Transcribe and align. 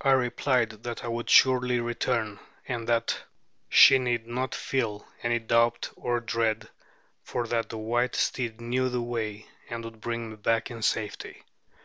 I 0.00 0.10
replied 0.10 0.70
that 0.82 1.04
I 1.04 1.06
would 1.06 1.30
surely 1.30 1.78
return, 1.78 2.40
and 2.66 2.88
that 2.88 3.16
she 3.68 4.00
need 4.00 4.26
not 4.26 4.52
feel 4.52 5.06
any 5.22 5.38
doubt 5.38 5.90
or 5.94 6.18
dread, 6.18 6.68
for 7.22 7.46
that 7.46 7.68
the 7.68 7.78
white 7.78 8.16
steed 8.16 8.60
knew 8.60 8.88
the 8.88 9.00
way, 9.00 9.46
and 9.68 9.84
would 9.84 10.00
bring 10.00 10.30
me 10.30 10.34
back 10.34 10.72
in 10.72 10.82
safety. 10.82 11.44